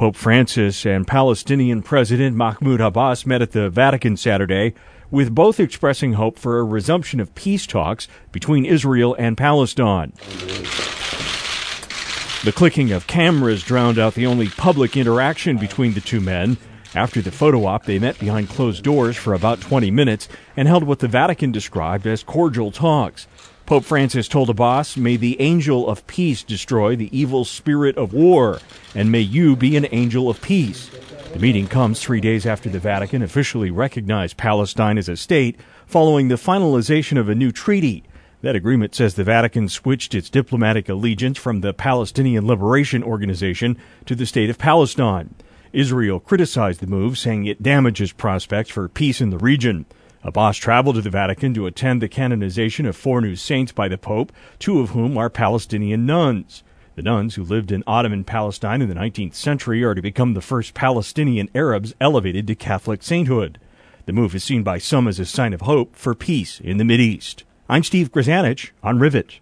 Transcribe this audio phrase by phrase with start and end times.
[0.00, 4.72] Pope Francis and Palestinian President Mahmoud Abbas met at the Vatican Saturday,
[5.10, 10.14] with both expressing hope for a resumption of peace talks between Israel and Palestine.
[12.44, 16.56] The clicking of cameras drowned out the only public interaction between the two men.
[16.94, 20.84] After the photo op, they met behind closed doors for about 20 minutes and held
[20.84, 23.26] what the Vatican described as cordial talks.
[23.70, 28.58] Pope Francis told Abbas, May the angel of peace destroy the evil spirit of war,
[28.96, 30.90] and may you be an angel of peace.
[31.32, 35.56] The meeting comes three days after the Vatican officially recognized Palestine as a state
[35.86, 38.02] following the finalization of a new treaty.
[38.42, 44.16] That agreement says the Vatican switched its diplomatic allegiance from the Palestinian Liberation Organization to
[44.16, 45.32] the state of Palestine.
[45.72, 49.86] Israel criticized the move, saying it damages prospects for peace in the region.
[50.22, 53.96] Abbas traveled to the Vatican to attend the canonization of four new saints by the
[53.96, 56.62] Pope, two of whom are Palestinian nuns.
[56.94, 60.42] The nuns who lived in Ottoman Palestine in the 19th century are to become the
[60.42, 63.58] first Palestinian Arabs elevated to Catholic sainthood.
[64.04, 66.94] The move is seen by some as a sign of hope for peace in the
[66.94, 67.44] East.
[67.68, 69.40] I'm Steve Grzanich on Rivet.